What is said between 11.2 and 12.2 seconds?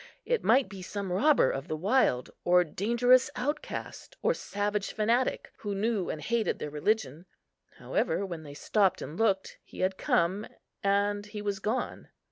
he was gone.